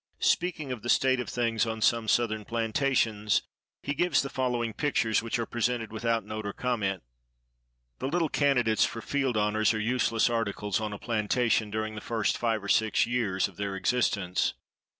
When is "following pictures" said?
4.31-5.21